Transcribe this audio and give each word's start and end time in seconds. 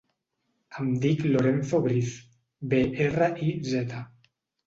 Em 0.83 0.87
dic 1.03 1.19
Lorenzo 1.33 1.81
Briz: 1.83 2.15
be, 2.71 2.81
erra, 3.09 3.27
i, 3.49 3.53
zeta. 3.75 4.01